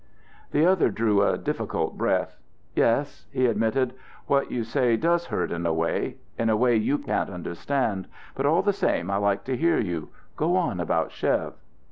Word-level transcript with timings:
The 0.49 0.65
other 0.65 0.89
drew 0.89 1.21
a 1.21 1.37
difficult 1.37 1.95
breath. 1.95 2.39
"Yes," 2.75 3.27
he 3.31 3.45
admitted, 3.45 3.93
"what 4.25 4.49
you 4.49 4.63
say 4.63 4.97
does 4.97 5.25
hurt 5.27 5.51
in 5.51 5.63
a 5.67 5.73
way 5.75 6.15
in 6.39 6.49
a 6.49 6.57
way 6.57 6.75
you 6.75 6.97
can't 6.97 7.29
understand. 7.29 8.07
But 8.33 8.47
all 8.47 8.63
the 8.63 8.73
same 8.73 9.11
I 9.11 9.17
like 9.17 9.43
to 9.43 9.55
hear 9.55 9.77
you. 9.77 10.09
Go 10.35 10.55
on 10.55 10.79
about 10.79 11.11
Chev." 11.11 11.53